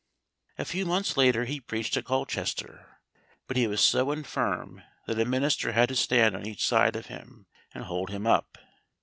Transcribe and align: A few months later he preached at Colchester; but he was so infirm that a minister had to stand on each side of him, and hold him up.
A 0.57 0.65
few 0.65 0.87
months 0.87 1.15
later 1.15 1.45
he 1.45 1.59
preached 1.59 1.95
at 1.95 2.05
Colchester; 2.05 2.97
but 3.45 3.55
he 3.55 3.67
was 3.67 3.81
so 3.81 4.11
infirm 4.11 4.81
that 5.05 5.19
a 5.19 5.25
minister 5.25 5.73
had 5.73 5.89
to 5.89 5.95
stand 5.95 6.35
on 6.35 6.47
each 6.47 6.65
side 6.65 6.95
of 6.95 7.05
him, 7.05 7.45
and 7.75 7.83
hold 7.83 8.09
him 8.09 8.25
up. 8.25 8.57